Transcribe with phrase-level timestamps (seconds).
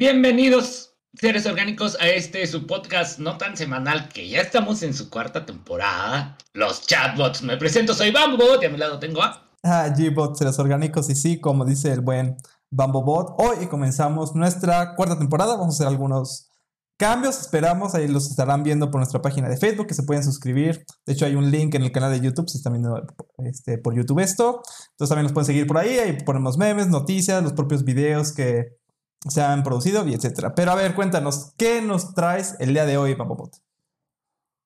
[0.00, 5.10] Bienvenidos, seres orgánicos, a este su podcast no tan semanal que ya estamos en su
[5.10, 6.38] cuarta temporada.
[6.54, 7.42] Los chatbots.
[7.42, 9.46] Me presento, soy Bambobot y a mi lado tengo a.
[9.62, 12.38] Ah, G-Bot, seres orgánicos, y sí, como dice el buen
[12.70, 15.56] Bambobot, hoy comenzamos nuestra cuarta temporada.
[15.58, 16.48] Vamos a hacer algunos
[16.96, 20.86] cambios, esperamos, ahí los estarán viendo por nuestra página de Facebook, que se pueden suscribir.
[21.04, 23.06] De hecho, hay un link en el canal de YouTube, si están viendo
[23.44, 24.62] este, por YouTube esto.
[24.92, 28.79] Entonces también nos pueden seguir por ahí, ahí ponemos memes, noticias, los propios videos que
[29.28, 30.54] se han producido y etcétera.
[30.54, 33.52] Pero a ver, cuéntanos, ¿qué nos traes el día de hoy, Papopot?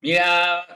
[0.01, 0.66] Mira,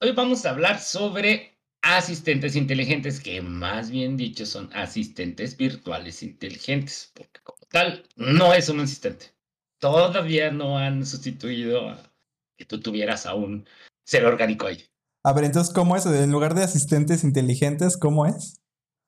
[0.00, 7.10] hoy vamos a hablar sobre asistentes inteligentes, que más bien dicho son asistentes virtuales inteligentes,
[7.14, 9.34] porque como tal, no es un asistente.
[9.78, 12.10] Todavía no han sustituido a
[12.56, 13.66] que tú tuvieras a un
[14.04, 14.84] ser orgánico ahí.
[15.24, 16.06] A ver, entonces, ¿cómo es?
[16.06, 18.60] En lugar de asistentes inteligentes, ¿cómo es?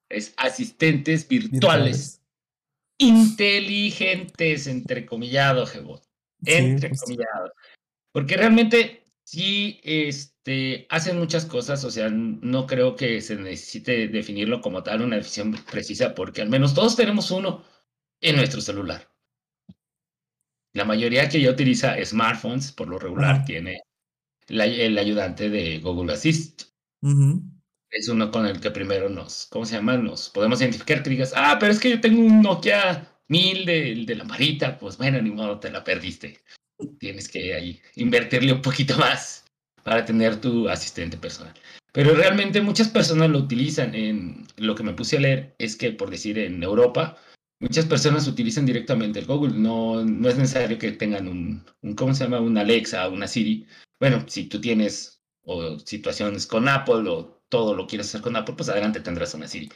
[0.09, 1.51] Es asistentes virtuales.
[1.51, 2.26] virtuales
[2.99, 6.03] inteligentes, entrecomillado, Jebot.
[6.45, 7.53] Entrecomillado.
[8.13, 14.61] Porque realmente sí este, hacen muchas cosas, o sea, no creo que se necesite definirlo
[14.61, 17.65] como tal una definición precisa, porque al menos todos tenemos uno
[18.21, 19.11] en nuestro celular.
[20.73, 23.81] La mayoría que ya utiliza smartphones, por lo regular, tiene
[24.49, 26.65] el ayudante de Google Assist
[27.91, 29.97] es uno con el que primero nos, ¿cómo se llama?
[29.97, 34.05] Nos podemos identificar que digas, ah, pero es que yo tengo un Nokia 1000 de,
[34.07, 36.39] de lamparita, pues bueno, ni modo, te la perdiste.
[36.99, 39.45] Tienes que ahí invertirle un poquito más
[39.83, 41.55] para tener tu asistente personal.
[41.93, 43.95] Pero realmente muchas personas lo utilizan.
[43.95, 47.17] En lo que me puse a leer es que, por decir, en Europa,
[47.61, 49.55] muchas personas utilizan directamente el Google.
[49.55, 52.41] No, no es necesario que tengan un, un, ¿cómo se llama?
[52.41, 53.67] Un Alexa, una Siri.
[53.99, 58.55] Bueno, si tú tienes o situaciones con Apple o todo lo quieres hacer con Apple,
[58.57, 59.71] pues adelante tendrás una Siri.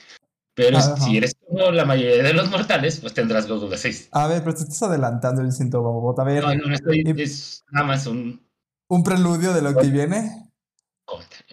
[0.55, 4.09] Pero si eres como la mayoría de los mortales, pues tendrás Google 6.
[4.13, 6.43] A ver, pero te estás adelantando el síntoma, A ver.
[6.43, 8.47] No, no, estoy, es nada más un...
[8.89, 10.51] ¿Un preludio de lo que viene?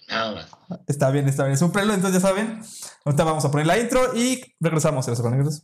[0.10, 0.82] Nada más.
[0.88, 1.54] Está bien, está bien.
[1.54, 2.62] Es un preludio, entonces ya saben.
[3.06, 5.64] Ahorita vamos a poner la intro y regresamos a los conectos.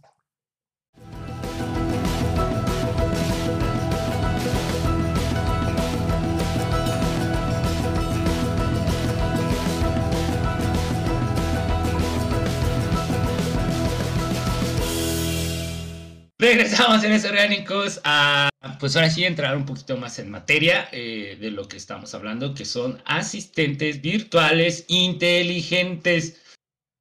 [16.44, 21.38] Regresamos en esos orgánicos a, pues ahora sí, entrar un poquito más en materia eh,
[21.40, 26.42] de lo que estamos hablando, que son asistentes virtuales inteligentes.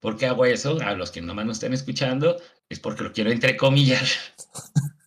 [0.01, 0.79] ¿Por qué hago eso?
[0.81, 2.37] A los que nomás no estén escuchando,
[2.69, 4.05] es porque lo quiero entrecomillar.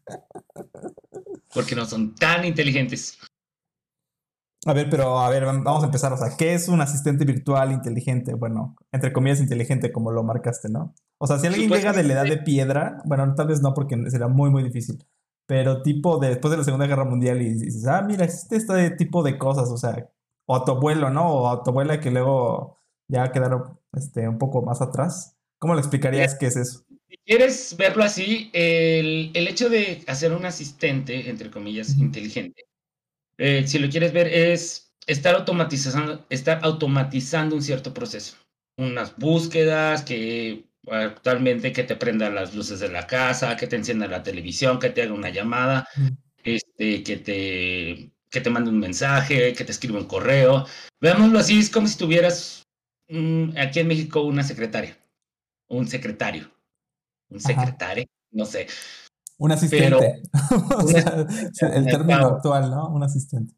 [1.53, 3.17] porque no son tan inteligentes.
[4.65, 6.11] A ver, pero a ver, vamos a empezar.
[6.11, 8.33] O sea, ¿qué es un asistente virtual inteligente?
[8.33, 10.93] Bueno, entre comillas inteligente, como lo marcaste, ¿no?
[11.17, 13.97] O sea, si alguien llega de la edad de piedra, bueno, tal vez no porque
[14.09, 15.03] sería muy, muy difícil,
[15.47, 18.91] pero tipo de, después de la Segunda Guerra Mundial y dices, ah, mira, existe este
[18.91, 20.09] tipo de cosas, o sea,
[20.47, 21.29] o a tu abuelo, ¿no?
[21.29, 25.37] O a tu abuela que luego ya quedaron este, un poco más atrás.
[25.59, 26.85] ¿Cómo le explicarías qué es eso?
[27.07, 32.65] Si quieres verlo así, el, el hecho de hacer un asistente, entre comillas, inteligente,
[33.37, 38.37] eh, si lo quieres ver, es estar automatizando, estar automatizando un cierto proceso.
[38.77, 44.07] Unas búsquedas que actualmente que te prendan las luces de la casa, que te encienda
[44.07, 45.87] la televisión, que te haga una llamada,
[46.43, 50.65] este, que te que te mande un mensaje, que te escriba un correo.
[50.99, 52.63] Veámoslo así, es como si tuvieras
[53.57, 54.97] aquí en México una secretaria,
[55.69, 56.51] un secretario,
[57.29, 58.67] un secretario, no sé.
[59.37, 60.21] Un asistente.
[61.61, 62.89] el término actual, ¿no?
[62.89, 63.53] Un asistente.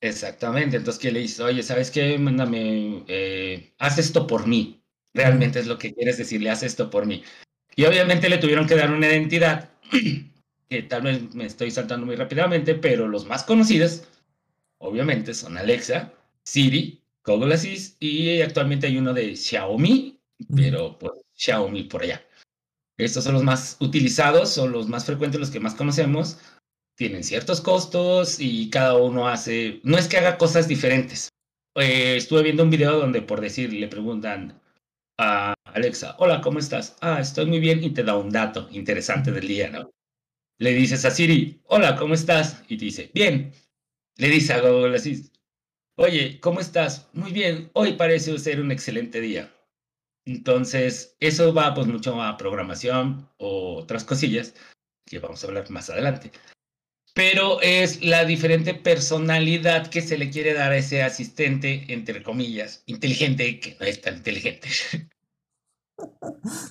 [0.00, 0.76] Exactamente.
[0.76, 1.40] Entonces, ¿qué le dices?
[1.40, 2.16] Oye, ¿sabes qué?
[2.16, 4.79] Mándame, eh, haz esto por mí
[5.14, 7.22] realmente es lo que quieres decirle, haz esto por mí.
[7.76, 9.70] Y obviamente le tuvieron que dar una identidad,
[10.68, 14.04] que tal vez me estoy saltando muy rápidamente, pero los más conocidos,
[14.78, 16.12] obviamente, son Alexa,
[16.44, 20.18] Siri, Google Assist y actualmente hay uno de Xiaomi,
[20.54, 22.24] pero pues Xiaomi por allá.
[22.98, 26.38] Estos son los más utilizados, son los más frecuentes, los que más conocemos.
[26.96, 31.30] Tienen ciertos costos y cada uno hace, no es que haga cosas diferentes.
[31.76, 34.59] Eh, estuve viendo un video donde por decir le preguntan,
[35.20, 36.96] a Alexa, hola, ¿cómo estás?
[37.02, 39.90] Ah, estoy muy bien y te da un dato interesante del día, ¿no?
[40.58, 42.62] Le dices a Siri, hola, ¿cómo estás?
[42.68, 43.52] Y te dice, bien.
[44.16, 45.30] Le dice a Google así,
[45.96, 47.10] oye, ¿cómo estás?
[47.12, 49.52] Muy bien, hoy parece ser un excelente día.
[50.24, 54.54] Entonces, eso va pues mucho a programación o otras cosillas
[55.06, 56.32] que vamos a hablar más adelante.
[57.14, 62.82] Pero es la diferente personalidad que se le quiere dar a ese asistente, entre comillas,
[62.86, 64.68] inteligente, que no es tan inteligente.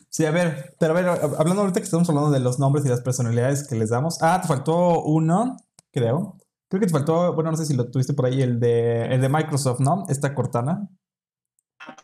[0.09, 1.07] Sí, a ver, pero a ver,
[1.37, 4.17] hablando ahorita que estamos hablando de los nombres y las personalidades que les damos.
[4.21, 5.57] Ah, te faltó uno,
[5.91, 6.35] creo.
[6.67, 9.21] Creo que te faltó, bueno, no sé si lo tuviste por ahí, el de, el
[9.21, 10.05] de Microsoft, ¿no?
[10.09, 10.89] Esta Cortana.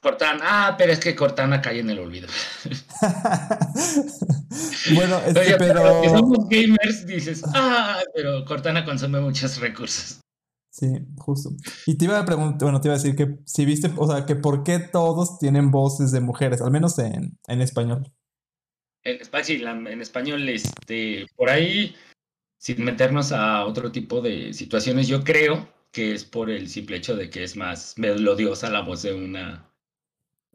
[0.02, 2.28] Cortana, ah, pero es que Cortana cae en el olvido.
[4.96, 6.04] bueno, este, pero...
[6.04, 10.20] Si somos gamers, dices, ah, pero Cortana consume muchos recursos.
[10.70, 10.88] Sí,
[11.18, 11.52] justo.
[11.86, 14.26] Y te iba a preguntar, bueno, te iba a decir que si viste, o sea,
[14.26, 18.12] que por qué todos tienen voces de mujeres, al menos en, en español.
[19.04, 19.20] En,
[19.88, 21.96] en español, este, por ahí
[22.66, 27.16] sin meternos a otro tipo de situaciones, yo creo que es por el simple hecho
[27.16, 29.72] de que es más melodiosa la voz de una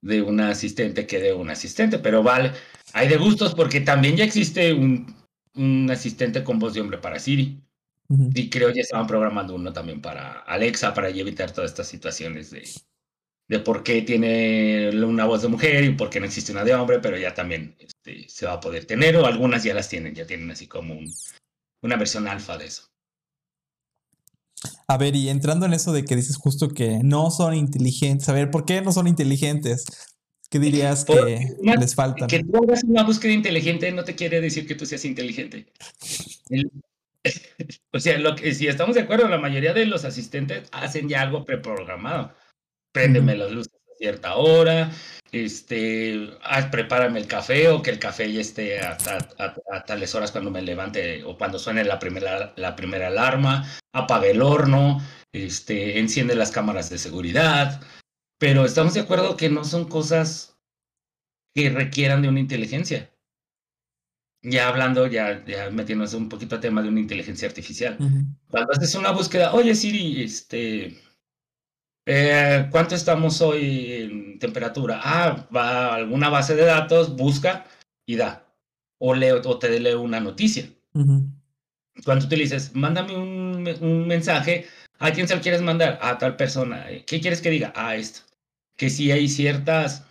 [0.02, 2.52] de una asistente que de un asistente, pero vale,
[2.92, 5.14] hay de gustos porque también ya existe un,
[5.54, 7.60] un asistente con voz de hombre para Siri.
[8.34, 12.50] Y creo que ya estaban programando uno también para Alexa, para evitar todas estas situaciones
[12.50, 12.68] de,
[13.46, 16.74] de por qué tiene una voz de mujer y por qué no existe una de
[16.74, 20.12] hombre, pero ya también este, se va a poder tener, o algunas ya las tienen,
[20.12, 21.08] ya tienen así como un,
[21.82, 22.90] una versión alfa de eso.
[24.86, 28.32] A ver, y entrando en eso de que dices justo que no son inteligentes, a
[28.32, 29.84] ver, ¿por qué no son inteligentes?
[30.50, 31.46] ¿Qué dirías que
[31.78, 32.26] les falta?
[32.26, 35.72] Que tú hagas una búsqueda inteligente no te quiere decir que tú seas inteligente.
[37.92, 41.22] o sea, lo que, si estamos de acuerdo, la mayoría de los asistentes hacen ya
[41.22, 42.34] algo preprogramado.
[42.92, 44.90] Préndeme las luces cierta hora,
[45.30, 48.96] este, ah, prepárame el café o que el café ya esté a,
[49.86, 54.40] tales horas cuando me levante o cuando suene la primera, la primera alarma, apague el
[54.40, 55.00] horno,
[55.32, 57.82] este, enciende las cámaras de seguridad,
[58.38, 60.58] pero estamos de acuerdo que no son cosas
[61.54, 63.12] que requieran de una inteligencia.
[64.42, 67.98] Ya hablando, ya, ya metiéndonos un poquito a tema de una inteligencia artificial.
[68.48, 70.98] Cuando haces una búsqueda, oye Siri, este,
[72.06, 75.00] eh, ¿Cuánto estamos hoy en temperatura?
[75.02, 77.66] Ah, va a alguna base de datos, busca
[78.06, 78.46] y da.
[78.98, 80.68] O, lee, o te lee una noticia.
[82.04, 84.66] Cuando tú le dices, mándame un, un, mensaje,
[84.98, 85.98] ¿a quién se lo quieres mandar?
[86.02, 86.86] A tal persona.
[87.06, 87.72] ¿Qué quieres que diga?
[87.76, 88.20] A esto.
[88.76, 90.04] Que si hay ciertas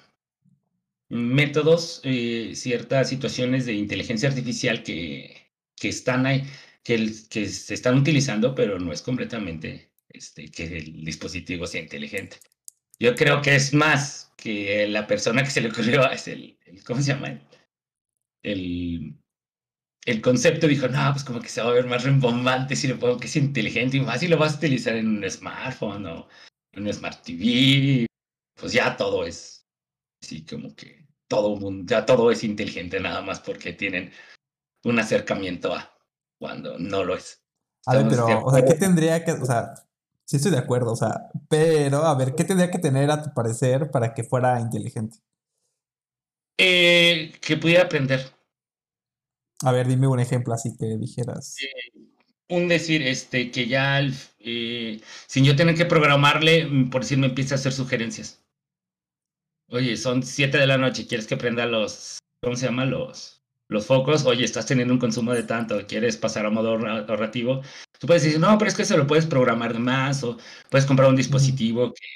[1.10, 6.44] métodos, eh, ciertas situaciones de inteligencia artificial que, que están ahí,
[6.84, 12.38] que, que se están utilizando, pero no es completamente este, que el dispositivo sea inteligente.
[13.00, 17.02] Yo creo que es más que la persona que se le ocurrió, es el, ¿cómo
[17.02, 17.40] se llama?
[18.44, 19.16] El,
[20.06, 22.96] el concepto dijo, no, pues como que se va a ver más rembombante si le
[22.96, 26.28] pongo que es inteligente y más si lo vas a utilizar en un smartphone o
[26.72, 28.06] en un smart TV,
[28.60, 29.66] pues ya todo es
[30.22, 34.12] así como que todo mundo, ya todo es inteligente nada más porque tienen
[34.84, 35.96] un acercamiento a
[36.40, 37.42] cuando no lo es.
[37.86, 39.74] A ver, pero, o sea, ¿qué tendría que, o sea,
[40.30, 43.34] Sí, estoy de acuerdo, o sea, pero a ver, ¿qué tendría que tener a tu
[43.34, 45.18] parecer para que fuera inteligente?
[46.56, 48.32] Eh, que pudiera aprender.
[49.64, 51.56] A ver, dime un ejemplo así que dijeras.
[52.48, 54.02] un decir, este, que ya
[54.38, 58.46] eh, sin yo tener que programarle, por decir, me empieza a hacer sugerencias.
[59.72, 62.86] Oye, son siete de la noche, ¿quieres que prenda los, ¿cómo se llama?
[62.86, 67.64] Los, los focos, oye, estás teniendo un consumo de tanto, quieres pasar a modo ahorrativo,
[68.00, 70.38] tú puedes decir, no, pero es que se lo puedes programar más o
[70.70, 72.08] puedes comprar un dispositivo que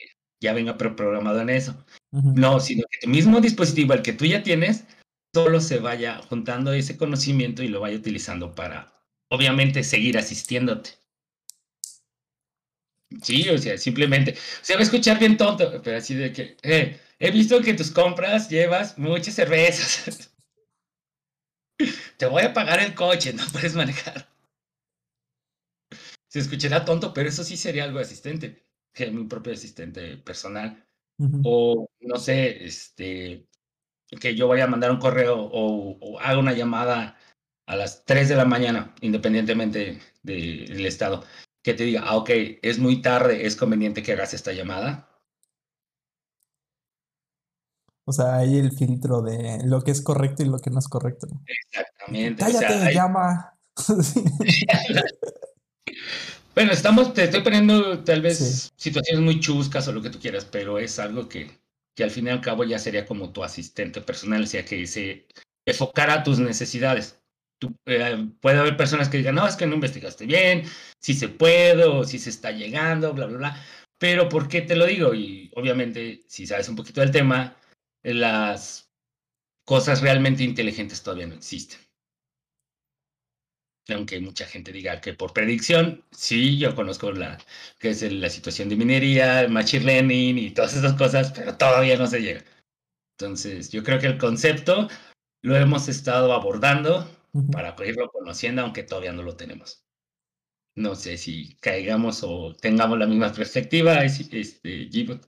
[0.41, 1.85] ya venga preprogramado en eso.
[2.12, 4.85] No, sino que tu mismo dispositivo, el que tú ya tienes,
[5.33, 8.94] solo se vaya juntando ese conocimiento y lo vaya utilizando para,
[9.30, 10.92] obviamente, seguir asistiéndote.
[13.21, 16.99] Sí, o sea, simplemente, se va a escuchar bien tonto, pero así de que, eh,
[17.19, 20.31] he visto que tus compras llevas muchas cervezas.
[22.18, 24.32] Te voy a pagar el coche, no puedes manejar.
[26.33, 30.83] Se escuchará tonto, pero eso sí sería algo asistente, que mi propio asistente personal.
[31.44, 33.47] O no sé, este,
[34.19, 37.18] que yo vaya a mandar un correo o, haga una llamada
[37.68, 41.23] a las 3 de la mañana, independientemente del estado,
[41.61, 42.31] que te diga, ah, ok,
[42.63, 45.07] es muy tarde, es conveniente que hagas esta llamada.
[48.06, 50.87] O sea, hay el filtro de lo que es correcto y lo que no es
[50.87, 51.28] correcto.
[51.45, 52.44] Exactamente.
[52.44, 53.56] Cállate, llama.
[56.56, 60.45] bueno, estamos, te estoy poniendo tal vez situaciones muy chuscas o lo que tú quieras,
[60.45, 61.49] pero es algo que,
[61.95, 64.85] que al fin y al cabo ya sería como tu asistente personal, o sea, que
[64.87, 65.25] se
[65.66, 67.19] enfocara tus necesidades.
[67.85, 70.63] Eh, puede haber personas que digan, no, es que no investigaste bien,
[70.99, 73.66] si se puede o si se está llegando, bla, bla, bla.
[73.97, 75.13] Pero ¿por qué te lo digo?
[75.13, 77.56] Y obviamente, si sabes un poquito del tema,
[78.04, 78.90] las
[79.66, 81.80] cosas realmente inteligentes todavía no existen.
[83.90, 87.37] Aunque mucha gente diga que por predicción, sí, yo conozco la
[87.80, 92.07] que es la situación de minería, machine learning y todas esas cosas, pero todavía no
[92.07, 92.44] se llega.
[93.18, 94.87] Entonces, yo creo que el concepto
[95.44, 97.07] lo hemos estado abordando
[97.52, 99.85] para irlo conociendo, aunque todavía no lo tenemos.
[100.75, 105.28] No sé si caigamos o tengamos la misma perspectiva, este, Gibot.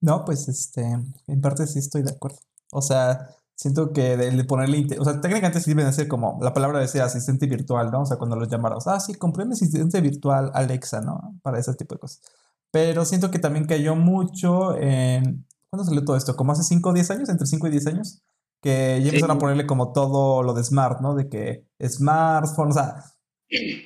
[0.00, 2.38] No, pues este, en parte sí estoy de acuerdo.
[2.72, 6.78] O sea, siento que de, ponerle, o sea, técnicamente sí deben ser como la palabra
[6.78, 8.02] de ser asistente virtual, ¿no?
[8.02, 11.36] O sea, cuando los llamaros, ah, sí, compré mi asistente virtual Alexa, ¿no?
[11.42, 12.22] Para ese tipo de cosas.
[12.70, 16.36] Pero siento que también cayó mucho en, ¿cuándo salió todo esto?
[16.36, 17.28] ¿Como hace 5 o 10 años?
[17.28, 18.22] ¿Entre 5 y 10 años?
[18.62, 21.16] Que ya empezaron a ponerle como todo lo de smart, ¿no?
[21.16, 23.04] De que smartphones, o sea,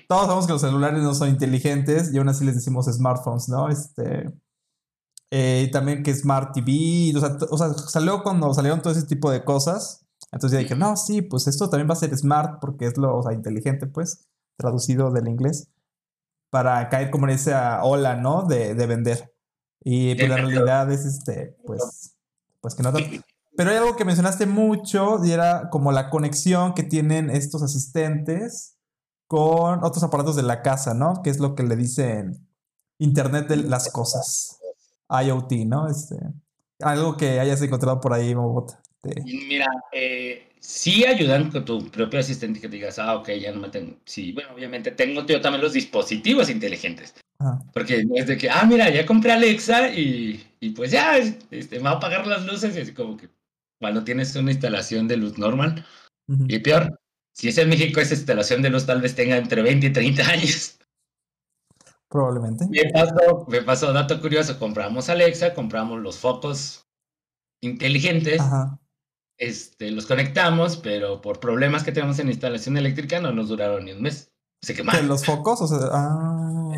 [0.07, 3.71] todos sabemos que los celulares no son inteligentes y aún así les decimos smartphones, ¿no?
[3.71, 4.27] Este,
[5.35, 9.31] eh, también que Smart TV, o sea, o sea, salió cuando salieron todo ese tipo
[9.31, 10.05] de cosas.
[10.31, 13.17] Entonces ya dije, no, sí, pues esto también va a ser smart porque es lo,
[13.17, 15.71] o sea, inteligente, pues, traducido del inglés,
[16.51, 18.43] para caer como en esa ola, ¿no?
[18.43, 19.35] De, de vender.
[19.83, 22.15] Y pues la realidad es, este, pues,
[22.61, 22.93] pues que no
[23.57, 28.77] Pero hay algo que mencionaste mucho y era como la conexión que tienen estos asistentes
[29.29, 31.23] con otros aparatos de la casa, ¿no?
[31.23, 32.47] Que es lo que le dicen
[32.99, 34.59] Internet de las cosas.
[35.13, 35.89] IoT, ¿no?
[35.89, 36.17] Este,
[36.81, 38.73] algo que hayas encontrado por ahí, Mobot.
[39.25, 43.61] Mira, eh, sí ayudan con tu propio asistente que te digas, ah, ok, ya no
[43.61, 43.97] me tengo.
[44.05, 47.15] Sí, bueno, obviamente tengo yo también los dispositivos inteligentes.
[47.75, 51.85] Porque es de que, ah, mira, ya compré Alexa y, y pues ya, este, me
[51.85, 53.29] va a apagar las luces y así como que
[53.81, 55.85] cuando tienes una instalación de luz normal.
[56.47, 57.01] Y peor,
[57.33, 60.23] si es en México, esa instalación de luz tal vez tenga entre 20 y 30
[60.31, 60.79] años.
[62.13, 62.67] Probablemente.
[62.69, 66.87] Me pasó, me pasó dato curioso, compramos Alexa, compramos los focos
[67.63, 68.43] inteligentes,
[69.39, 73.93] este, los conectamos, pero por problemas que tenemos en instalación eléctrica no nos duraron ni
[73.93, 74.31] un mes.
[74.61, 75.09] Se quemaron.
[75.09, 75.63] ¿Los focos?
[75.63, 76.77] O sea, ah.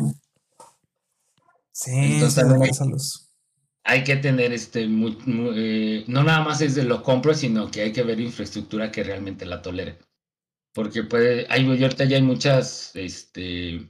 [1.73, 3.27] Sí, Entonces,
[3.83, 5.17] hay que tener este, muy,
[5.55, 9.03] eh, no nada más es de lo compro, sino que hay que ver infraestructura que
[9.03, 9.99] realmente la tolere
[10.75, 13.89] porque puede, hay, ahorita ya hay muchas, este,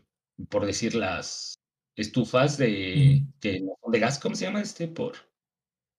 [0.49, 1.59] por decir, las
[1.95, 4.87] estufas de, que no son de gas, ¿cómo se llama este?
[4.87, 5.13] Por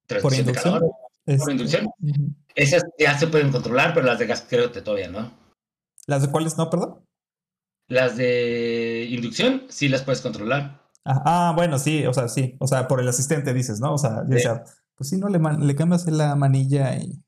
[0.07, 0.91] transmisión de calor.
[1.39, 1.89] Por inducción.
[2.55, 5.33] Esas ya se pueden controlar, pero las de gas creo que todavía no.
[6.07, 7.05] ¿Las de cuáles no, perdón?
[7.89, 10.87] Las de inducción sí las puedes controlar.
[11.05, 12.57] Ah, ah bueno, sí, o sea, sí.
[12.61, 13.95] O sea, por el asistente dices, ¿no?
[13.95, 14.23] O sea,
[14.95, 17.23] pues sí, no le, le cambias la manilla y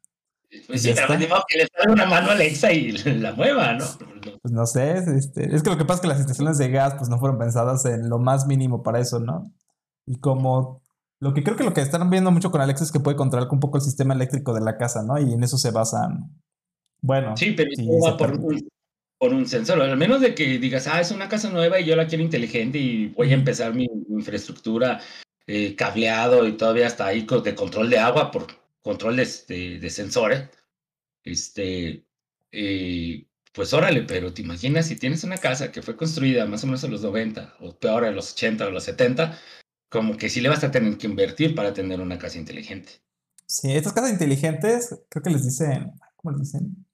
[0.67, 3.85] pues sí, pero que le salga una mano a Alexa y la mueva, ¿no?
[4.43, 6.95] Pues no sé, este, es que lo que pasa es que las estaciones de gas
[6.97, 9.53] pues no fueron pensadas en lo más mínimo para eso, ¿no?
[10.07, 10.83] Y como
[11.21, 13.49] lo que creo que lo que están viendo mucho con Alexa es que puede controlar
[13.51, 15.19] un poco el sistema eléctrico de la casa, ¿no?
[15.19, 16.31] Y en eso se basan.
[17.01, 17.37] Bueno.
[17.37, 17.71] Sí, pero
[18.05, 18.69] va por un,
[19.19, 19.83] por un, sensor.
[19.83, 22.79] Al menos de que digas, ah, es una casa nueva y yo la quiero inteligente
[22.79, 25.01] y voy a empezar mi, infraestructura
[25.47, 28.47] eh, cableado y todavía hasta ahí de control de agua por
[28.89, 30.49] control de, este, de sensores,
[31.23, 32.07] este,
[32.51, 36.69] eh, pues órale, pero te imaginas si tienes una casa que fue construida más o
[36.69, 39.39] menos en los 90, o peor en los 80 o los 70,
[39.91, 42.93] como que sí le vas a tener que invertir para tener una casa inteligente.
[43.47, 46.87] Sí, estas casas inteligentes, creo que les dicen, ¿cómo les dicen?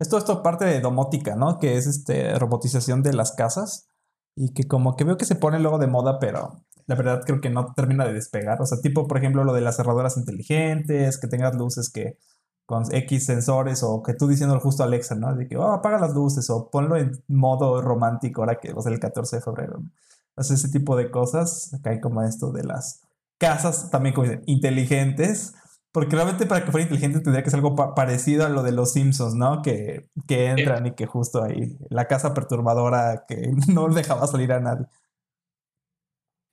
[0.00, 1.60] Esto, esto parte de domótica, ¿no?
[1.60, 3.88] Que es este robotización de las casas
[4.34, 7.40] y que como que veo que se pone luego de moda, pero la verdad creo
[7.40, 8.60] que no termina de despegar.
[8.60, 12.18] O sea, tipo, por ejemplo, lo de las cerradoras inteligentes, que tengas luces que
[12.66, 15.34] con X sensores o que tú diciendo justo a Alexa, ¿no?
[15.34, 18.82] De que, oh, apaga las luces o ponlo en modo romántico ahora que va a
[18.82, 19.78] ser el 14 de febrero.
[19.78, 19.90] ¿no?
[20.36, 23.00] ese tipo de cosas, acá hay como esto de las
[23.38, 25.54] casas también como dicen, inteligentes,
[25.92, 28.92] porque realmente para que fuera inteligente tendría que ser algo parecido a lo de los
[28.92, 29.62] Simpsons, ¿no?
[29.62, 34.60] Que, que entran y que justo ahí, la casa perturbadora que no dejaba salir a
[34.60, 34.86] nadie.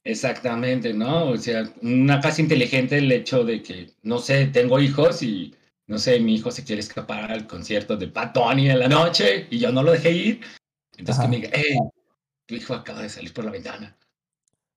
[0.06, 1.30] Exactamente, ¿no?
[1.30, 5.56] O sea, una casa inteligente el hecho de que, no sé, tengo hijos y,
[5.88, 9.48] no sé, mi hijo se quiere escapar al concierto de Pat Tony en la noche
[9.50, 10.42] y yo no lo dejé ir.
[10.98, 11.78] Entonces que me diga, hey,
[12.46, 13.98] tu hijo acaba de salir por la ventana.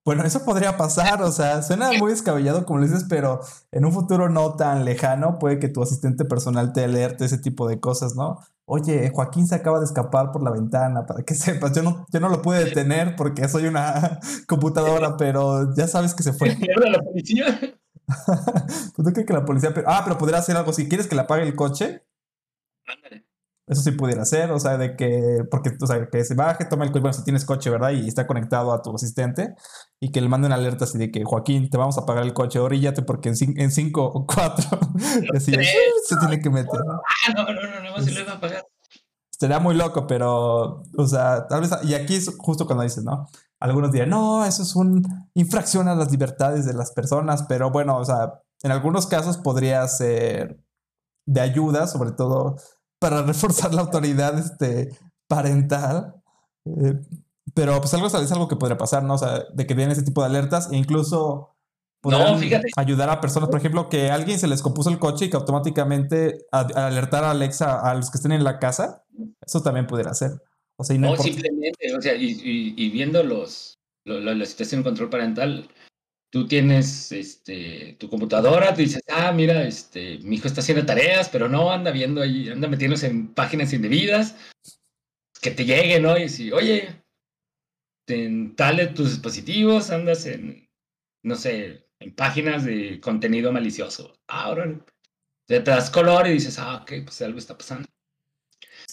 [0.05, 3.41] Bueno, eso podría pasar, o sea, suena muy descabellado como lo dices, pero
[3.73, 7.69] en un futuro no tan lejano puede que tu asistente personal te alerte ese tipo
[7.69, 8.39] de cosas, ¿no?
[8.69, 12.21] Oye, Joaquín se acaba de escapar por la ventana, para que sepas, yo no, yo
[12.21, 14.19] no lo pude detener porque soy una
[14.49, 16.49] computadora, pero ya sabes que se fue.
[16.91, 17.59] la policía?
[18.07, 21.15] pues no creo que la policía, pero, ah, pero podría hacer algo, si quieres que
[21.15, 22.05] le apague el coche.
[22.87, 23.26] Ándale.
[23.69, 26.85] Eso sí pudiera ser, o sea, de que, porque, o sea, que se baje, toma
[26.85, 27.91] el coche, bueno, si tienes coche, ¿verdad?
[27.91, 29.57] Y está conectado a tu asistente
[30.01, 32.33] y que le mande una alerta así de que, Joaquín, te vamos a pagar el
[32.33, 34.79] coche, oríllate porque en, cinco o cuatro,
[35.35, 36.81] así, se tiene que meter.
[36.81, 38.65] Ah, no, no, no, no, se lo iba a pagar.
[39.33, 43.27] Estaría muy loco, pero, o sea, tal vez, y aquí es justo cuando dices, ¿no?
[43.59, 47.97] Algunos dirán, no, eso es una infracción a las libertades de las personas, pero bueno,
[47.99, 50.61] o sea, en algunos casos podría ser
[51.27, 52.57] de ayuda, sobre todo
[53.07, 54.91] para reforzar la autoridad este,
[55.29, 56.15] parental.
[56.65, 56.95] Eh,
[57.55, 59.15] pero pues algo es algo que podría pasar, ¿no?
[59.15, 61.57] O sea, de que den ese tipo de alertas e incluso
[62.03, 62.69] no, fíjate.
[62.77, 65.37] ayudar a personas, por ejemplo, que a alguien se les compuso el coche y que
[65.37, 69.05] automáticamente alertar a Alexa a los que estén en la casa,
[69.45, 70.33] eso también pudiera ser.
[70.77, 75.69] O sea, no, simplemente, o sea, y, viendo los, la situación de control parental,
[76.31, 81.29] tú tienes este, tu computadora, tú dices, ah, mira, este, mi hijo está haciendo tareas,
[81.29, 84.37] pero no, anda viendo ahí, anda metiéndose en páginas indebidas,
[85.41, 86.19] que te llegue, ¿no?
[86.19, 87.03] Y si, oye,
[88.09, 90.69] en tal de tus dispositivos, andas en,
[91.23, 94.15] no sé, en páginas de contenido malicioso.
[94.29, 94.79] Ahora
[95.47, 97.89] te das color y dices, ah, ok, pues algo está pasando.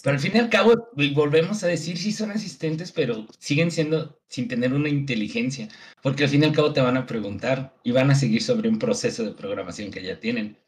[0.04, 4.20] Pero al fin y al cabo, volvemos a decir, sí son asistentes, pero siguen siendo
[4.28, 5.68] sin tener una inteligencia,
[6.02, 8.68] porque al fin y al cabo te van a preguntar y van a seguir sobre
[8.68, 10.58] un proceso de programación que ya tienen.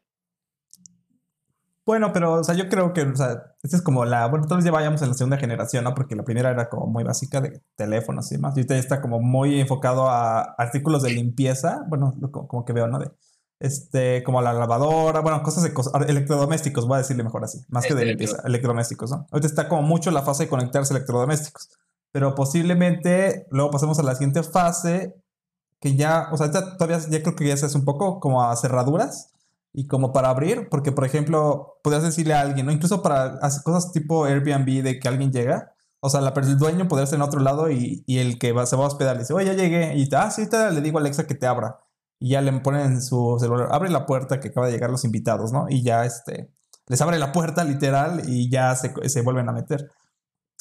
[1.85, 4.63] Bueno, pero, o sea, yo creo que, o sea, esta es como la, bueno, todos
[4.63, 5.93] ya vayamos en la segunda generación, ¿no?
[5.93, 9.01] Porque la primera era como muy básica de teléfonos y demás, y ahorita ya está
[9.01, 12.97] como muy enfocado a artículos de limpieza, bueno, como que veo, ¿no?
[12.97, 13.11] De,
[13.59, 17.85] este, como la lavadora, bueno, cosas de cosas, electrodomésticos, voy a decirle mejor así, más
[17.85, 19.25] que de limpieza, electrodomésticos, ¿no?
[19.31, 21.69] Ahorita está como mucho la fase de conectarse electrodomésticos,
[22.11, 25.15] pero posiblemente luego pasemos a la siguiente fase,
[25.79, 28.55] que ya, o sea, todavía ya creo que ya se hace un poco como a
[28.55, 29.31] cerraduras
[29.73, 32.71] y como para abrir, porque por ejemplo, podrías decirle a alguien, ¿no?
[32.71, 36.87] Incluso para hacer cosas tipo Airbnb de que alguien llega, o sea, la, el dueño
[36.87, 39.23] podría estar en otro lado y, y el que va, se va a hospedar le
[39.23, 41.79] dice, oye, ya llegué, y ah, sí, te, le digo a Alexa que te abra
[42.19, 45.05] y ya le ponen en su celular, abre la puerta que acaba de llegar los
[45.05, 45.67] invitados, ¿no?
[45.69, 46.51] Y ya este,
[46.87, 49.91] les abre la puerta literal y ya se, se vuelven a meter.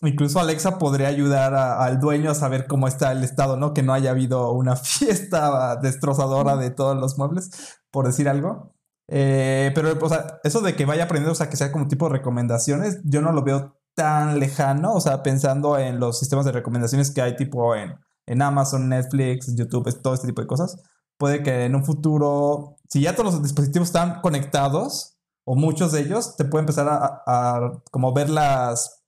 [0.03, 3.73] Incluso Alexa podría ayudar al dueño a saber cómo está el estado, ¿no?
[3.73, 7.51] Que no haya habido una fiesta destrozadora de todos los muebles,
[7.91, 8.75] por decir algo.
[9.09, 12.07] Eh, pero, o sea, eso de que vaya aprendiendo, o sea, que sea como tipo
[12.09, 16.53] de recomendaciones, yo no lo veo tan lejano, o sea, pensando en los sistemas de
[16.53, 17.95] recomendaciones que hay tipo en,
[18.27, 20.77] en Amazon, Netflix, YouTube, todo este tipo de cosas
[21.19, 26.01] puede que en un futuro, si ya todos los dispositivos están conectados, o muchos de
[26.01, 29.05] ellos, te puede empezar a, como ver las,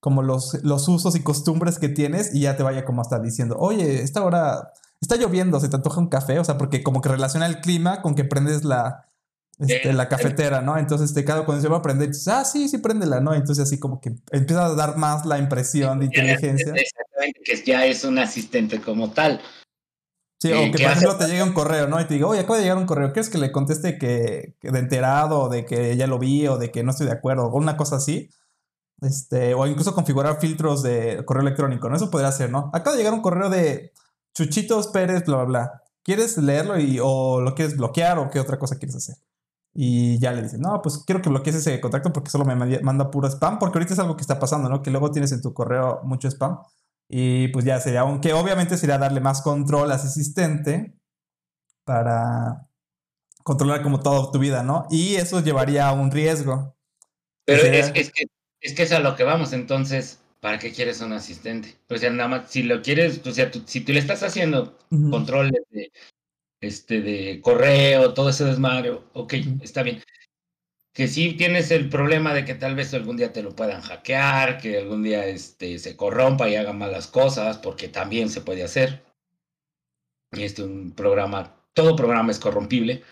[0.00, 3.56] como los, los usos y costumbres que tienes y ya te vaya como hasta diciendo,
[3.58, 7.10] oye, esta hora está lloviendo, se te antoja un café, o sea, porque como que
[7.10, 9.10] relaciona el clima con que prendes la,
[9.58, 10.78] este, la cafetera, ¿no?
[10.78, 13.34] Entonces, te cada cuando se va a prender, dices, ah, sí, sí, préndela, ¿no?
[13.34, 16.72] Entonces, así como que empieza a dar más la impresión de inteligencia.
[16.74, 19.40] Exactamente, que ya es un asistente como tal.
[20.38, 22.00] Sí, o que por ejemplo te llega un correo, ¿no?
[22.00, 24.78] Y te digo, oye, acaba de llegar un correo, ¿quieres que le conteste que, de
[24.78, 27.56] enterado, o de que ya lo vi, o de que no estoy de acuerdo, o
[27.56, 28.30] una cosa así?
[29.00, 31.96] Este, o incluso configurar filtros de correo electrónico, ¿no?
[31.96, 32.70] Eso podría ser, ¿no?
[32.74, 33.92] Acaba de llegar un correo de
[34.34, 35.82] Chuchitos Pérez, bla, bla, bla.
[36.02, 39.16] ¿Quieres leerlo y, o lo quieres bloquear o qué otra cosa quieres hacer?
[39.74, 43.10] Y ya le dices, no, pues quiero que bloquees ese contacto porque solo me manda
[43.10, 44.82] puro spam, porque ahorita es algo que está pasando, ¿no?
[44.82, 46.58] Que luego tienes en tu correo mucho spam.
[47.08, 50.98] Y pues ya sería, aunque obviamente sería darle más control a ese asistente
[51.84, 52.68] para
[53.44, 54.86] controlar como toda tu vida, ¿no?
[54.90, 56.76] Y eso llevaría a un riesgo.
[57.44, 58.26] Pero es, que,
[58.60, 61.76] es que es a lo que vamos, entonces, ¿para qué quieres un asistente?
[61.88, 64.76] O sea, nada más, si lo quieres, o sea, si tú le estás haciendo
[65.10, 65.92] control de,
[66.60, 70.02] este, de correo, todo ese desmadre, ok, está bien
[70.96, 74.56] que sí tienes el problema de que tal vez algún día te lo puedan hackear,
[74.56, 79.04] que algún día este, se corrompa y haga malas cosas, porque también se puede hacer.
[80.32, 83.02] Y este un programa, todo programa es corrompible,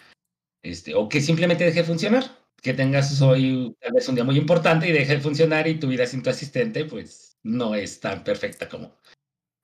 [0.62, 2.24] este, o que simplemente deje de funcionar,
[2.62, 5.88] que tengas hoy tal vez un día muy importante y deje de funcionar y tu
[5.88, 8.96] vida sin tu asistente, pues no es tan perfecta como,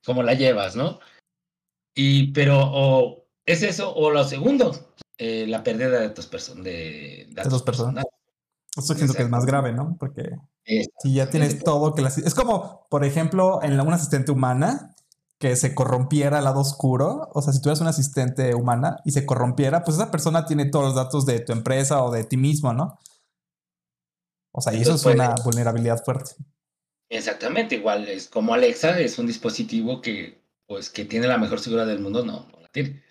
[0.05, 1.01] como la llevas, ¿no?
[1.95, 7.29] Y, pero, o es eso, o lo segundo, eh, la pérdida de datos, person de
[7.33, 8.07] datos personas.
[8.75, 9.99] Eso siento que es más grave, ¿no?
[10.01, 10.31] Porque
[10.65, 14.95] si ya tienes todo que Es como, por ejemplo, en una asistente humana
[15.39, 17.29] que se corrompiera al lado oscuro.
[17.35, 20.71] O sea, si tú eres una asistente humana y se corrompiera, pues esa persona tiene
[20.71, 22.99] todos los datos de tu empresa o de ti mismo, ¿no?
[24.53, 26.31] O sea, y eso es una vulnerabilidad fuerte.
[27.11, 31.87] Exactamente, igual es como Alexa, es un dispositivo que, pues, que tiene la mejor seguridad
[31.87, 33.03] del mundo, no, no la tiene.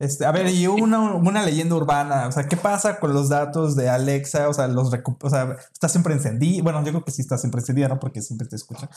[0.00, 3.76] Este, a ver, y una, una, leyenda urbana, o sea, ¿qué pasa con los datos
[3.76, 4.48] de Alexa?
[4.48, 6.62] O sea, los o sea, está siempre encendida.
[6.62, 8.00] Bueno, yo creo que sí está siempre encendida, ¿no?
[8.00, 8.88] Porque siempre te escucha.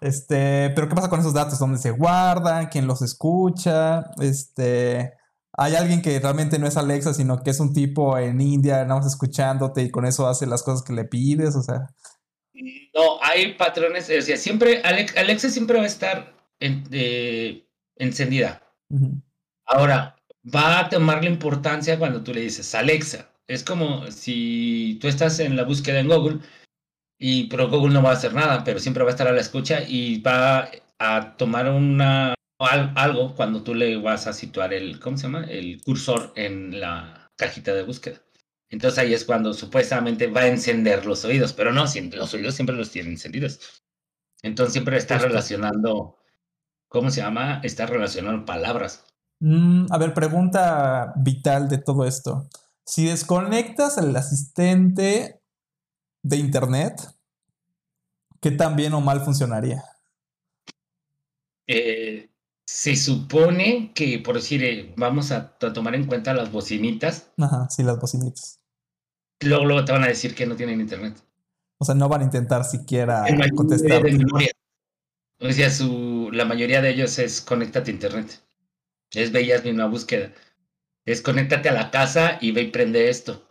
[0.00, 1.60] Este, pero ¿qué pasa con esos datos?
[1.60, 2.66] ¿Dónde se guardan?
[2.66, 4.10] ¿Quién los escucha?
[4.20, 5.12] Este,
[5.52, 8.96] hay alguien que realmente no es Alexa, sino que es un tipo en India, nada
[8.96, 11.86] más escuchándote y con eso hace las cosas que le pides, o sea.
[12.94, 18.60] No, hay patrones, o sea, siempre, Alexa siempre va a estar en, eh, encendida.
[19.64, 20.17] Ahora,
[20.54, 23.30] va a tomar la importancia cuando tú le dices Alexa.
[23.46, 26.40] Es como si tú estás en la búsqueda en Google
[27.18, 29.40] y pero Google no va a hacer nada, pero siempre va a estar a la
[29.40, 35.16] escucha y va a tomar una algo cuando tú le vas a situar el ¿cómo
[35.16, 35.44] se llama?
[35.44, 38.20] el cursor en la cajita de búsqueda.
[38.70, 42.76] Entonces ahí es cuando supuestamente va a encender los oídos, pero no, los oídos siempre
[42.76, 43.82] los tienen encendidos.
[44.42, 46.18] Entonces siempre está relacionando,
[46.88, 47.60] ¿cómo se llama?
[47.64, 49.07] Está relacionando palabras.
[49.40, 52.48] Mm, a ver, pregunta vital de todo esto.
[52.84, 55.40] Si desconectas al asistente
[56.22, 57.00] de internet,
[58.40, 59.84] ¿qué tan bien o mal funcionaría?
[61.66, 62.30] Eh,
[62.66, 67.30] se supone que, por decir, eh, vamos a, tomar en cuenta las bocinitas.
[67.38, 68.60] Ajá, sí, las bocinitas.
[69.40, 71.22] Luego, luego te van a decir que no tienen internet.
[71.78, 73.24] O sea, no van a intentar siquiera
[73.54, 74.02] contestar.
[75.40, 78.42] O sea, su, la mayoría de ellos es conéctate a internet.
[79.12, 80.32] Es veías una búsqueda.
[81.04, 83.48] Es conéctate a la casa y ve y prende esto.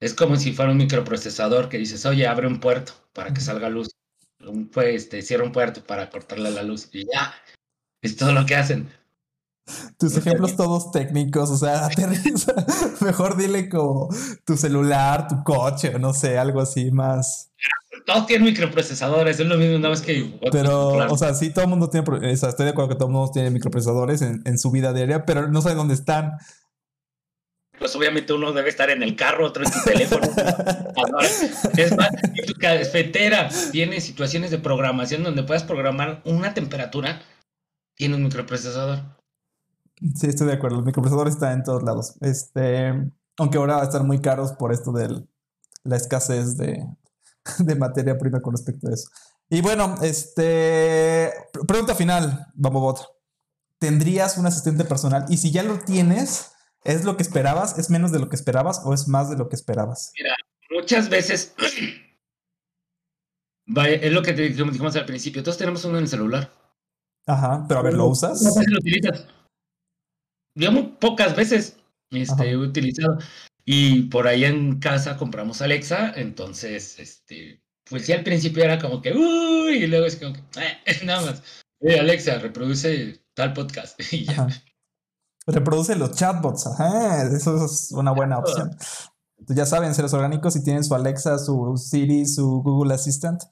[0.00, 3.68] Es como si fuera un microprocesador que dices, oye, abre un puerto para que salga
[3.68, 3.88] luz.
[4.72, 6.88] pues, te cierra un puerto para cortarle la luz.
[6.92, 7.34] Y ya,
[8.02, 8.90] es todo lo que hacen.
[9.98, 12.52] Tus ejemplos todos técnicos, o sea, aterriza.
[13.00, 14.08] Mejor dile como
[14.44, 17.50] tu celular, tu coche, no sé, algo así más.
[18.06, 20.38] Todos tienen microprocesadores, es lo mismo, nada más que.
[20.50, 22.06] Pero, o sea, sí, todo el mundo tiene.
[22.08, 24.92] O sea, estoy de acuerdo que todo el mundo tiene microprocesadores en, en su vida
[24.92, 26.32] diaria, pero no sé dónde están.
[27.78, 30.22] Pues obviamente uno debe estar en el carro, otro en tu teléfono.
[31.76, 32.10] es más,
[32.46, 37.20] tu cafetera tiene situaciones de programación donde puedes programar una temperatura,
[37.96, 39.00] tiene un microprocesador.
[40.14, 40.76] Sí, estoy de acuerdo.
[40.76, 42.14] Los microprocesadores están en todos lados.
[42.20, 42.92] Este,
[43.38, 45.24] aunque ahora va a estar muy caros por esto de
[45.82, 46.86] la escasez de,
[47.58, 49.08] de materia prima con respecto a eso.
[49.50, 51.32] Y bueno, este
[51.66, 53.00] pregunta final, vamos bot.
[53.78, 55.26] ¿Tendrías un asistente personal?
[55.28, 56.52] Y si ya lo tienes,
[56.84, 57.78] ¿es lo que esperabas?
[57.78, 60.12] ¿Es menos de lo que esperabas o es más de lo que esperabas?
[60.18, 60.34] Mira,
[60.70, 61.54] muchas veces
[63.66, 65.42] es lo que dijimos al principio.
[65.42, 66.50] Todos tenemos uno en el celular.
[67.26, 68.42] Ajá, pero a ver, ¿lo usas?
[68.42, 69.26] No, lo utilizas
[70.54, 71.76] yo muy pocas veces
[72.10, 73.18] este, he utilizado.
[73.64, 79.00] Y por ahí en casa compramos Alexa, entonces, este, pues sí al principio era como
[79.00, 81.42] que, uy, y luego es como que, eh, nada más,
[81.80, 83.98] Alexa, reproduce tal podcast.
[84.12, 84.46] Y ya.
[85.46, 88.70] Reproduce los chatbots, ajá, eso es una buena opción.
[89.48, 93.42] ya saben, seres orgánicos, si tienen su Alexa, su Siri, su Google Assistant,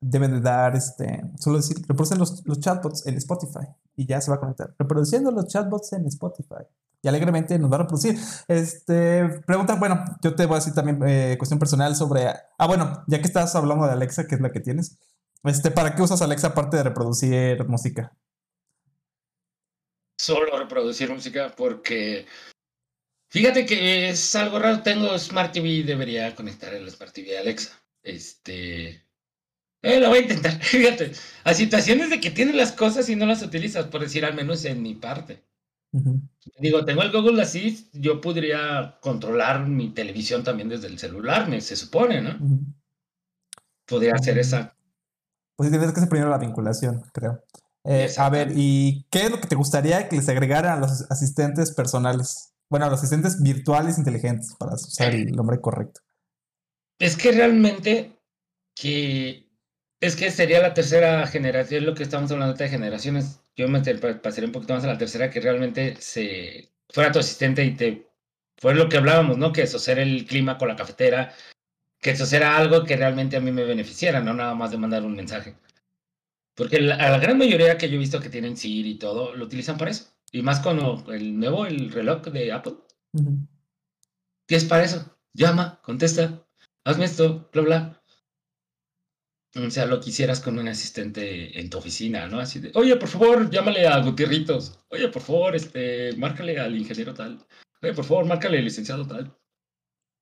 [0.00, 4.30] deben de dar, este, solo decir, reproducen los, los chatbots en Spotify y ya se
[4.30, 4.74] va a conectar.
[4.78, 6.64] Reproduciendo los chatbots en Spotify.
[7.02, 8.18] Y alegremente nos va a reproducir.
[8.48, 12.26] Este, pregunta, bueno, yo te voy a decir también eh, cuestión personal sobre,
[12.58, 14.98] ah, bueno, ya que estás hablando de Alexa, que es la que tienes,
[15.44, 18.16] este, ¿para qué usas Alexa aparte de reproducir música?
[20.18, 22.26] Solo reproducir música porque
[23.28, 24.82] Fíjate que es algo raro.
[24.82, 27.78] Tengo Smart TV, debería conectar el Smart TV a Alexa.
[28.02, 29.05] Este,
[29.86, 30.52] eh, lo voy a intentar.
[30.60, 31.12] Fíjate,
[31.44, 34.64] a situaciones de que tienes las cosas y no las utilizas, por decir al menos
[34.64, 35.44] en mi parte.
[36.58, 41.60] Digo, tengo el Google así, yo podría controlar mi televisión también desde el celular, me,
[41.60, 42.38] se supone, ¿no?
[43.86, 44.76] Podría hacer esa.
[45.56, 47.42] Pues tienes que hacer primero la vinculación, creo.
[47.84, 51.10] Eh, a ver, ¿y qué es lo que te gustaría que les agregaran a los
[51.10, 52.52] asistentes personales?
[52.68, 56.00] Bueno, a los asistentes virtuales inteligentes, para usar el nombre correcto.
[56.98, 58.18] Es que realmente
[58.74, 59.45] que
[60.00, 63.40] es que sería la tercera generación, lo que estamos hablando de generaciones.
[63.56, 67.64] Yo me pasaría un poquito más a la tercera, que realmente se fuera tu asistente
[67.64, 68.06] y te.
[68.58, 69.52] Fue lo que hablábamos, ¿no?
[69.52, 71.34] Que asociar el clima con la cafetera,
[72.00, 75.04] que eso era algo que realmente a mí me beneficiara, no nada más de mandar
[75.04, 75.56] un mensaje.
[76.54, 79.44] Porque la, la gran mayoría que yo he visto que tienen Siri y todo, lo
[79.44, 80.16] utilizan para eso.
[80.32, 80.78] Y más con
[81.12, 82.74] el nuevo, el reloj de Apple.
[84.46, 85.18] ¿Qué es para eso?
[85.34, 86.46] Llama, contesta,
[86.84, 87.95] hazme esto, bla, bla.
[89.54, 92.40] O sea, lo quisieras con un asistente en tu oficina, ¿no?
[92.40, 94.80] Así de, oye, por favor, llámale a Gutierritos.
[94.90, 97.46] Oye, por favor, este, márcale al ingeniero tal.
[97.82, 99.34] Oye, por favor, márcale al licenciado tal.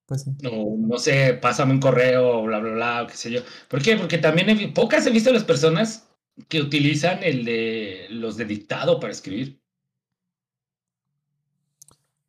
[0.07, 0.31] Pues sí.
[0.43, 3.41] No, no sé, pásame un correo, bla, bla, bla, o qué sé yo.
[3.69, 3.97] ¿Por qué?
[3.97, 6.09] Porque también he, pocas he visto las personas
[6.49, 9.61] que utilizan el de los de dictado para escribir.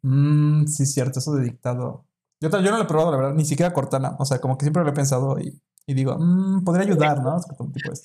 [0.02, 2.08] Mm, sí, cierto, eso de dictado.
[2.40, 4.16] Yo, yo no lo he probado, la verdad, ni siquiera Cortana.
[4.20, 7.38] O sea, como que siempre lo he pensado y y digo, mmm, podría ayudar, ¿no?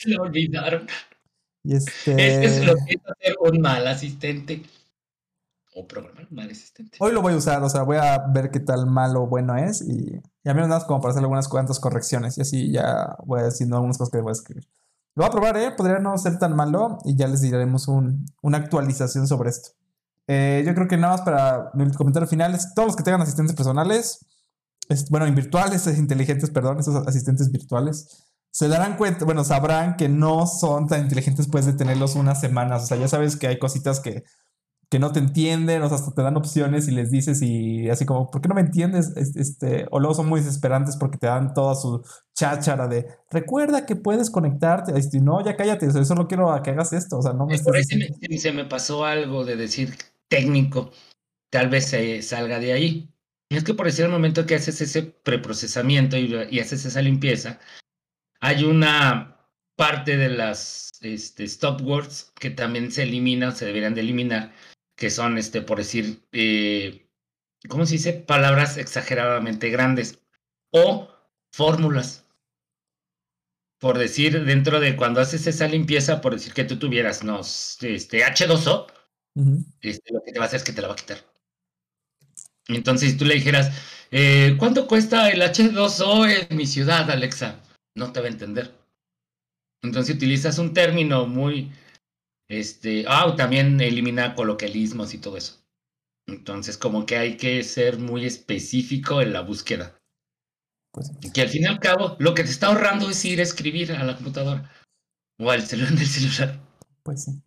[0.06, 0.86] Lo olvidaron.
[1.62, 2.44] Y este...
[2.44, 4.62] Es lo que es hacer un mal asistente.
[5.74, 6.98] O programar un mal asistente.
[7.00, 9.56] Hoy lo voy a usar, o sea, voy a ver qué tal malo o bueno
[9.56, 13.16] es y, y a mí nada como para hacer algunas cuantas correcciones y así ya
[13.24, 14.66] voy haciendo algunas cosas que voy a escribir.
[15.14, 15.70] Lo voy a probar, ¿eh?
[15.76, 19.70] Podría no ser tan malo y ya les diremos un, una actualización sobre esto.
[20.26, 23.22] Eh, yo creo que nada más para mi comentario final es todos los que tengan
[23.22, 24.26] asistentes personales,
[25.10, 30.88] bueno, virtuales, inteligentes, perdón, esos asistentes virtuales, se darán cuenta, bueno, sabrán que no son
[30.88, 32.84] tan inteligentes después de tenerlos unas semanas.
[32.84, 34.24] O sea, ya sabes que hay cositas que,
[34.90, 38.04] que no te entienden, o sea, hasta te dan opciones y les dices y así
[38.04, 39.16] como, ¿por qué no me entiendes?
[39.16, 42.02] Este, o luego son muy desesperantes porque te dan toda su
[42.34, 46.70] cháchara de, recuerda que puedes conectarte, y no, ya cállate, o sea, solo quiero que
[46.70, 49.94] hagas esto, o sea, no me es me, se me pasó algo de decir
[50.26, 50.90] técnico,
[51.50, 53.14] tal vez se salga de ahí.
[53.50, 57.58] Es que por decir el momento que haces ese preprocesamiento y, y haces esa limpieza,
[58.40, 59.36] hay una
[59.76, 64.52] parte de las este, stop words que también se eliminan, se deberían de eliminar,
[64.96, 67.08] que son, este, por decir, eh,
[67.68, 68.12] ¿cómo se dice?
[68.12, 70.20] Palabras exageradamente grandes
[70.70, 71.08] o
[71.52, 72.26] fórmulas.
[73.78, 78.24] Por decir, dentro de cuando haces esa limpieza, por decir que tú tuvieras, no, este,
[78.24, 78.86] H2O,
[79.80, 81.29] este, lo que te va a hacer es que te la va a quitar.
[82.68, 83.72] Entonces, si tú le dijeras,
[84.10, 87.60] eh, ¿cuánto cuesta el H2O en mi ciudad, Alexa?
[87.94, 88.74] No te va a entender.
[89.82, 91.72] Entonces utilizas un término muy,
[92.48, 95.60] este, ah, también elimina coloquialismos y todo eso.
[96.26, 99.98] Entonces, como que hay que ser muy específico en la búsqueda.
[100.92, 103.44] Pues, que al fin y al cabo, lo que te está ahorrando es ir a
[103.44, 104.70] escribir a la computadora
[105.38, 106.60] o al celular del celular.
[107.02, 107.42] Pues sí.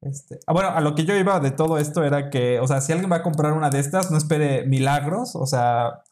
[0.00, 2.80] Este, ah, bueno, a lo que yo iba de todo esto era que, o sea,
[2.80, 6.02] si alguien va a comprar una de estas, no espere milagros, o sea,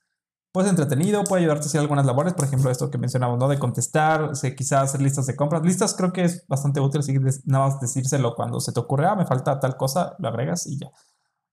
[0.53, 3.49] pues entretenido, puede ayudarte a hacer algunas labores, por ejemplo, esto que mencionamos, ¿no?
[3.49, 5.63] De contestar, quizás hacer listas de compras.
[5.63, 9.07] Listas creo que es bastante útil, así que nada más decírselo cuando se te ocurre,
[9.07, 10.91] ah, me falta tal cosa, lo agregas y ya.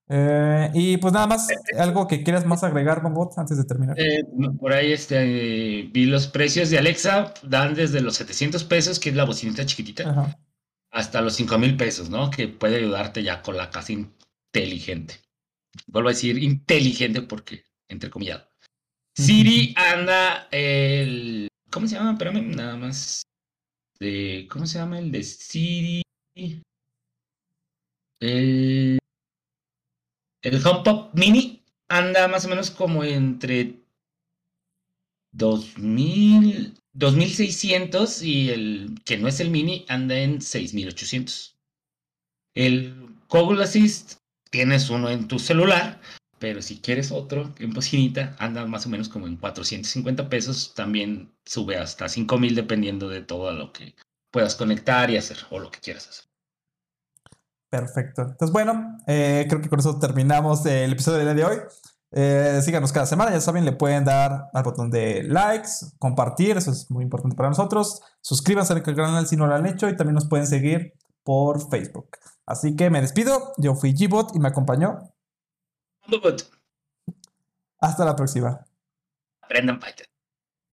[0.08, 3.98] Eh, y pues nada más, algo que quieras más agregar, Bombot, antes de terminar.
[3.98, 4.24] Eh,
[4.58, 9.16] por ahí este, vi los precios de Alexa, dan desde los 700 pesos, que es
[9.16, 10.38] la bocinita chiquitita, Ajá
[10.94, 12.30] hasta los 5 mil pesos, ¿no?
[12.30, 15.20] Que puede ayudarte ya con la casa inteligente.
[15.88, 18.44] Vuelvo a decir inteligente porque, entre comillas.
[19.16, 21.48] Siri anda el.
[21.70, 22.12] ¿Cómo se llama?
[22.12, 23.22] Espérame, nada más.
[24.48, 26.02] ¿Cómo se llama el de Siri?
[28.20, 28.98] El.
[30.42, 33.83] El HomePod Mini anda más o menos como entre
[35.34, 41.56] 2000, 2600 y el que no es el mini anda en 6800.
[42.54, 44.14] El Google Assist
[44.50, 46.00] tienes uno en tu celular,
[46.38, 50.72] pero si quieres otro en bocinita, anda más o menos como en 450 pesos.
[50.74, 53.94] También sube hasta 5000 dependiendo de todo lo que
[54.30, 56.24] puedas conectar y hacer o lo que quieras hacer.
[57.70, 58.22] Perfecto.
[58.22, 61.62] Entonces, bueno, eh, creo que con eso terminamos el episodio del día de hoy.
[62.16, 66.70] Eh, síganos cada semana, ya saben, le pueden dar al botón de likes, compartir, eso
[66.70, 68.02] es muy importante para nosotros.
[68.20, 72.10] Suscríbanse al canal si no lo han hecho y también nos pueden seguir por Facebook.
[72.46, 75.12] Así que me despido, yo fui Gbot y me acompañó.
[77.80, 78.64] Hasta la próxima.
[79.42, 80.13] Aprendan Python.